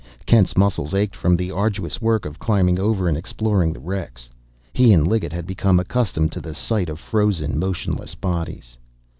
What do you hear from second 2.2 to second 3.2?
of climbing over and